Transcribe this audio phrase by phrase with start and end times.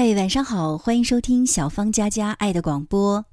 [0.00, 3.26] 嗨，晚上好，欢迎收听小芳佳佳爱的广播。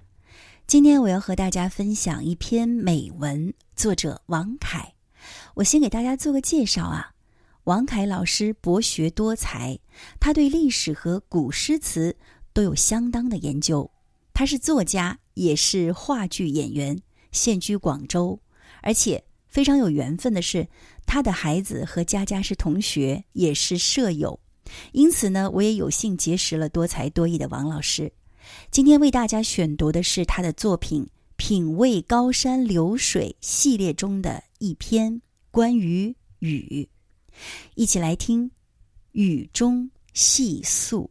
[0.65, 4.95] 今天我要和大家分享一篇美文，作者王凯。
[5.53, 7.11] 我先给大家做个介绍啊，
[7.65, 9.77] 王凯老师博学多才，
[10.19, 12.17] 他对历史和古诗词
[12.51, 13.91] 都有相当的研究。
[14.33, 16.99] 他是作家，也是话剧演员，
[17.31, 18.39] 现居广州，
[18.81, 20.67] 而且非常有缘分的是，
[21.05, 24.39] 他的孩子和佳佳是同学，也是舍友。
[24.91, 28.11] 因此呢，我也有幸结识了多才多艺的王老师。
[28.69, 31.03] 今天为大家选读的是他的作品
[31.35, 35.21] 《品味高山流水》系列中的一篇
[35.51, 36.87] 关于雨，
[37.75, 38.49] 一起来听
[39.11, 41.09] 《雨中细诉》。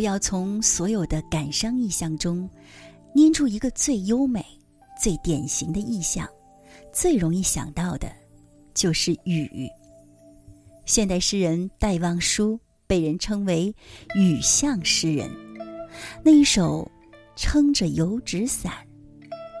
[0.00, 2.48] 要从所有的感伤意象中
[3.14, 4.44] 捏出一个最优美、
[5.00, 6.28] 最典型的意象，
[6.92, 8.10] 最容易想到的，
[8.74, 9.68] 就是雨。
[10.86, 13.74] 现代诗人戴望舒被人称为
[14.16, 15.30] “雨巷诗人”。
[16.24, 16.90] 那一首
[17.36, 18.72] 撑着油纸伞，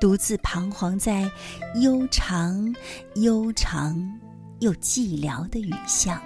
[0.00, 1.30] 独自彷徨在
[1.76, 2.74] 悠长、
[3.16, 3.96] 悠长
[4.60, 6.20] 又寂寥的雨巷。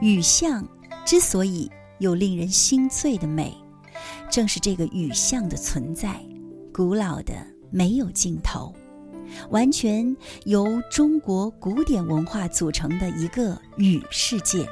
[0.00, 0.66] 雨巷
[1.04, 3.54] 之所以有令人心醉的美，
[4.30, 6.20] 正是这个雨巷的存在，
[6.72, 7.34] 古老的
[7.70, 8.74] 没有尽头，
[9.50, 14.68] 完全由中国古典文化组成的一个雨世界。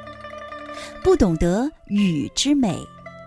[1.03, 2.77] 不懂得雨之美，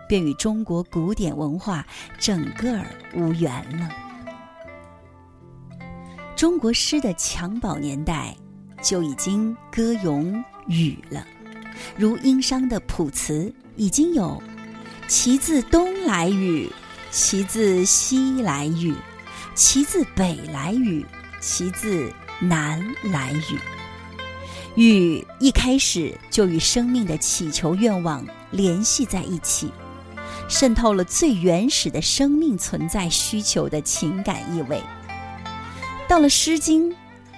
[0.08, 1.86] 便与中国古典文化
[2.18, 3.88] 整个儿无缘了。
[6.36, 8.36] 中国诗的襁褓年代
[8.80, 10.32] 就已经歌咏
[10.68, 11.26] 雨了，
[11.96, 13.52] 如殷商的卜辞。
[13.80, 14.42] 已经有
[15.06, 16.68] “其自东来雨，
[17.12, 18.92] 其自西来雨，
[19.54, 21.06] 其自北来雨，
[21.40, 23.58] 其自南来雨”。
[24.74, 29.70] 雨一开始就与生命的祈求愿望联系在一起，
[30.48, 34.82] 渗透了最原始的生命存在需求的情感意味。
[36.08, 36.90] 到了《诗经》，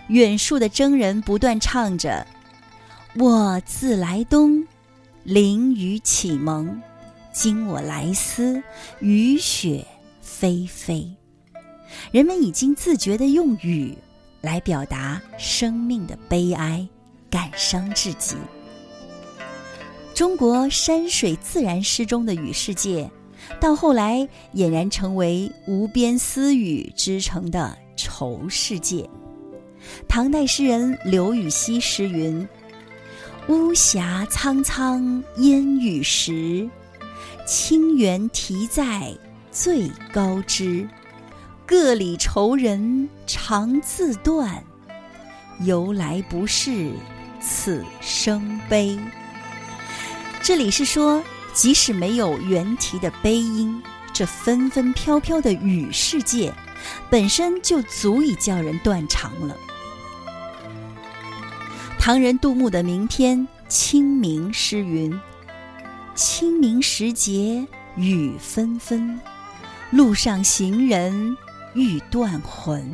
[0.08, 2.26] 远树的征人不断唱着
[3.16, 4.66] ：“我自来东。”
[5.22, 6.80] 淋雨启蒙，
[7.30, 8.62] 今我来思，
[9.00, 9.84] 雨雪
[10.22, 11.14] 霏霏。
[12.10, 13.94] 人们已经自觉地用雨
[14.40, 16.88] 来表达生命的悲哀、
[17.28, 18.36] 感伤至极。
[20.14, 23.10] 中国山水自然诗中的雨世界，
[23.60, 29.08] 到后来俨然成为无边丝雨织成的愁世界。
[30.08, 32.48] 唐代诗人刘禹锡诗云。
[33.50, 36.70] 巫峡苍苍烟雨时，
[37.44, 39.12] 清猿啼在
[39.50, 40.88] 最高枝。
[41.66, 44.62] 各里愁人常自断，
[45.62, 46.92] 由来不是
[47.40, 48.96] 此生悲。
[50.40, 51.20] 这里是说，
[51.52, 53.82] 即使没有猿啼的悲音，
[54.12, 56.54] 这纷纷飘飘的雨世界，
[57.10, 59.56] 本身就足以叫人断肠了。
[62.00, 63.38] 唐人杜牧的名篇
[63.68, 65.12] 《清明》诗云
[66.16, 67.62] ：“清明时节
[67.94, 69.20] 雨纷纷，
[69.90, 71.36] 路上行人
[71.74, 72.90] 欲断魂。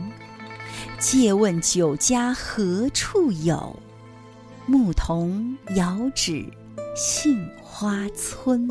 [0.99, 3.79] 借问酒家何处有？
[4.67, 6.45] 牧童遥指
[6.97, 8.69] 杏花村。”“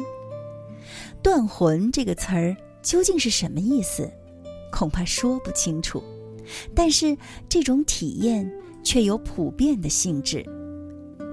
[1.24, 4.12] 断魂”这个词儿究竟是什么意思？
[4.70, 6.04] 恐怕说不清楚。
[6.76, 7.18] 但是
[7.48, 8.52] 这种体验。
[8.86, 10.46] 却有普遍的性质，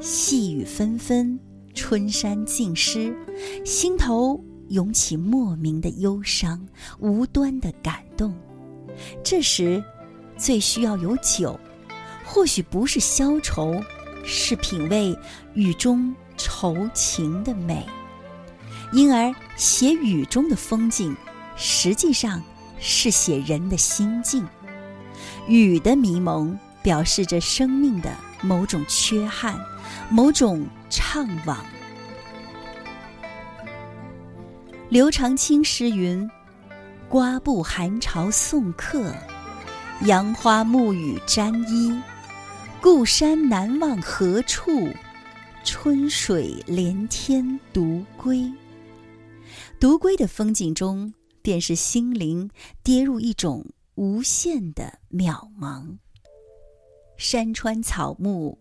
[0.01, 1.39] 细雨纷纷，
[1.75, 3.15] 春山尽湿，
[3.63, 6.67] 心头涌起莫名的忧伤，
[6.99, 8.35] 无端的感动。
[9.23, 9.85] 这时，
[10.39, 11.61] 最需要有酒，
[12.25, 13.79] 或许不是消愁，
[14.25, 15.15] 是品味
[15.53, 17.87] 雨中愁情的美。
[18.95, 21.15] 因而，写雨中的风景，
[21.55, 22.43] 实际上
[22.79, 24.43] 是写人的心境。
[25.47, 26.59] 雨的迷蒙。
[26.83, 29.59] 表示着生命的某种缺憾，
[30.11, 31.57] 某种怅惘。
[34.89, 36.29] 刘长卿诗云
[37.09, 39.15] ：“瓜布寒潮送客，
[40.03, 41.99] 杨花暮雨沾衣。
[42.81, 44.89] 故山难忘何处？
[45.65, 48.53] 春水连天独归。”
[49.81, 52.51] 独归的风景中，便是心灵
[52.83, 53.65] 跌入一种
[53.95, 55.97] 无限的渺茫。
[57.23, 58.59] 山川草木、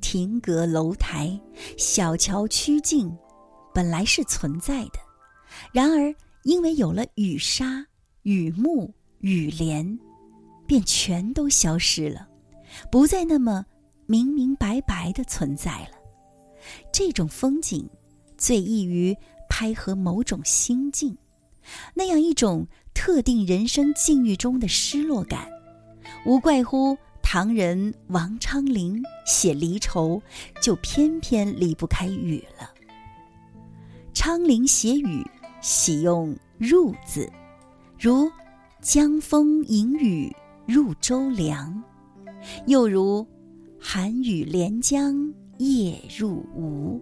[0.00, 1.40] 亭阁楼台、
[1.78, 3.16] 小桥曲径，
[3.72, 4.98] 本来是存在的，
[5.72, 6.12] 然而，
[6.42, 7.86] 因为有了雨沙、
[8.22, 9.96] 雨幕、雨帘，
[10.66, 12.26] 便全都消失了，
[12.90, 13.64] 不再那么
[14.06, 15.92] 明明白白的存在了。
[16.92, 17.88] 这种风景，
[18.36, 19.16] 最易于
[19.48, 21.16] 拍合某种心境，
[21.94, 25.48] 那样一种特定人生境遇中的失落感，
[26.26, 26.98] 无怪乎
[27.34, 30.20] 唐人王昌龄写离愁，
[30.60, 32.70] 就偏偏离不开雨了。
[34.12, 35.26] 昌龄写雨，
[35.62, 37.32] 喜用入字，
[37.98, 38.30] 如
[38.84, 40.30] “江风迎雨
[40.66, 41.82] 入周梁”，
[42.68, 43.26] 又如
[43.80, 47.00] “寒雨连江夜入吴”。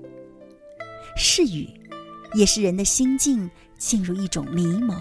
[1.19, 1.69] 是雨，
[2.35, 4.97] 也是人的心境进入一种迷蒙，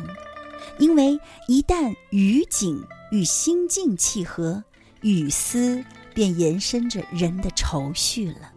[0.79, 4.63] 因为一旦雨景与心境契合，
[5.01, 8.51] 雨丝便延伸着人的愁绪了。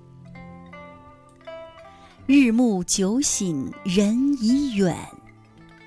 [2.27, 4.97] 日暮酒醒人已远，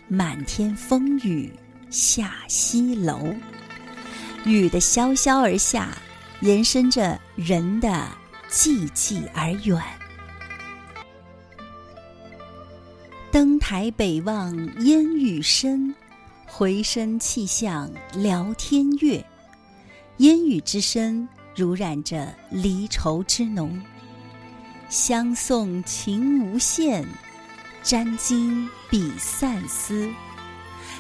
[0.07, 1.51] 满天风雨
[1.89, 3.33] 下西楼。
[4.45, 5.97] 雨的潇潇而下，
[6.41, 8.07] 延伸着人的
[8.49, 9.81] 寂寂而远。
[13.31, 15.93] 登台北望烟雨深，
[16.45, 19.25] 回身气象聊天月。
[20.17, 23.81] 烟雨之深，如染着离愁之浓。
[24.87, 27.05] 相送情无限，
[27.83, 30.09] 沾巾比散丝。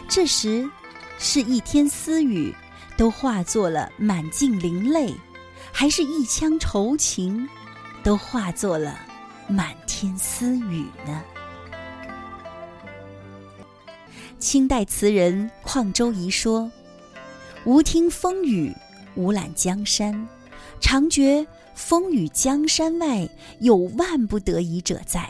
[0.09, 0.69] 这时，
[1.17, 2.53] 是一天私语，
[2.97, 5.13] 都化作了满镜零泪；
[5.71, 7.47] 还是一腔愁情，
[8.03, 8.99] 都化作了
[9.47, 11.23] 满天私语呢？
[14.39, 16.69] 清代词人况周颐说
[17.63, 18.75] ：“无听风雨，
[19.15, 20.27] 无览江山，
[20.79, 21.45] 常觉。”
[21.75, 23.27] 风雨江山外
[23.59, 25.29] 有万不得已者在，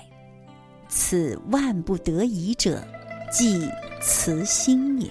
[0.87, 2.87] 此万不得已者，
[3.31, 3.67] 即
[3.99, 5.09] 慈心也。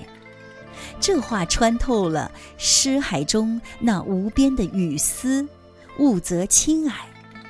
[1.01, 5.45] 这话穿透了诗海中那无边的雨丝，
[5.99, 6.93] 物则轻霭，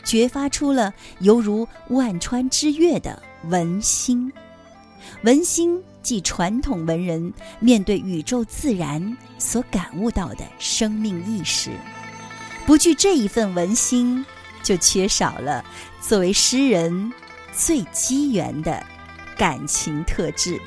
[0.03, 4.33] 觉发出了犹如万川之月的文心。
[5.25, 11.71] 文心即传统文人面对宇宙自然所感悟到的生命意识。
[12.65, 14.25] 不具这一份文心，
[14.63, 15.65] 就缺少了
[16.01, 17.13] 作为诗人
[17.53, 18.81] 最机缘的
[19.37, 20.61] 感情特质。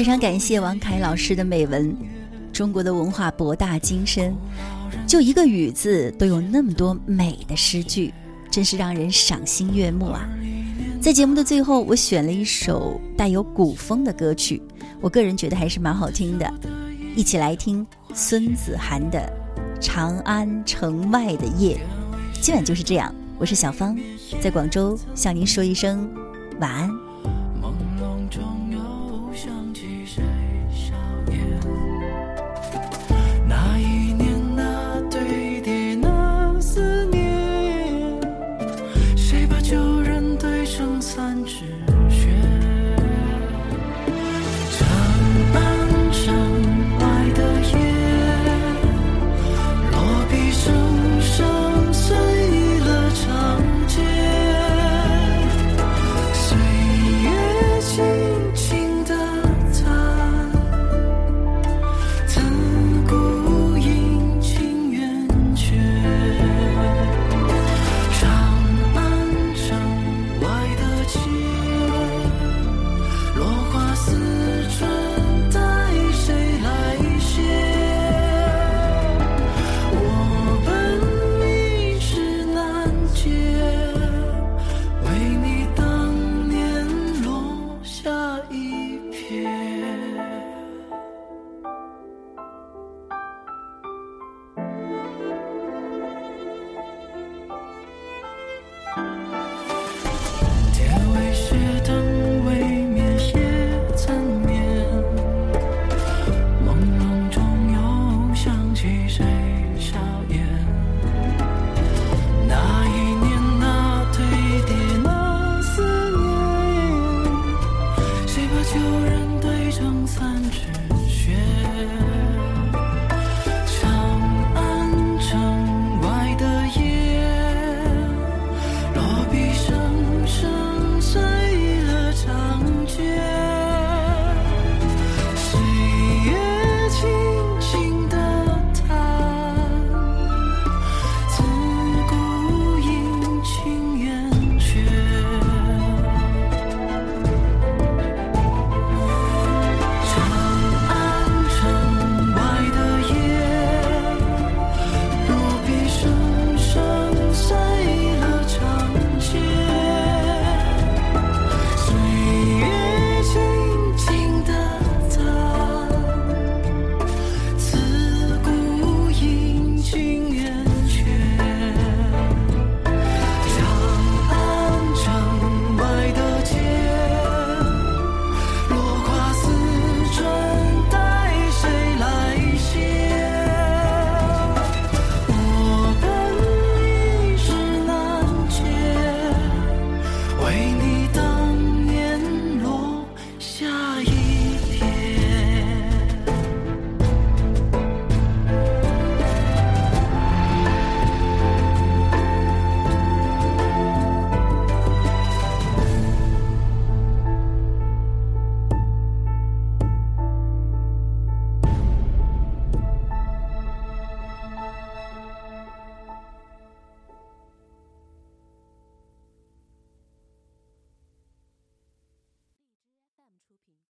[0.00, 1.94] 非常感谢王凯老师的美文。
[2.54, 4.34] 中国的文化博大精深，
[5.06, 8.10] 就一个“雨”字都有那么多美的诗句，
[8.50, 10.26] 真是让人赏心悦目啊！
[11.02, 14.62] 在节目的最后，我选了一首带有古风的歌曲，
[15.02, 16.50] 我个人觉得还是蛮好听的。
[17.14, 19.30] 一起来听孙子涵的
[19.82, 21.76] 《长安城外的夜》。
[22.40, 23.94] 今晚就是这样，我是小芳，
[24.40, 26.10] 在广州向您说一声
[26.58, 27.09] 晚安。